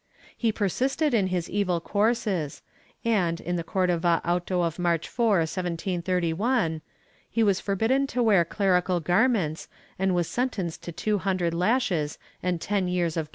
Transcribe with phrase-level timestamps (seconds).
[0.35, 2.63] He persisted in his evil courses
[3.05, 6.81] and, in the Cordova auto of March 4, 1731,
[7.29, 9.67] he was forbidden to wear clerical garments
[9.99, 13.29] and was sentenced to two hundred lashes and ten years of galleys.